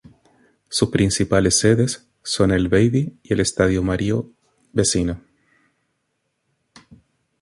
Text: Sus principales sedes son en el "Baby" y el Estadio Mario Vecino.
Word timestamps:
Sus 0.67 0.89
principales 0.89 1.59
sedes 1.59 2.09
son 2.23 2.49
en 2.49 2.57
el 2.57 2.69
"Baby" 2.69 3.19
y 3.21 3.33
el 3.33 3.39
Estadio 3.39 3.83
Mario 3.83 4.31
Vecino. 4.73 5.21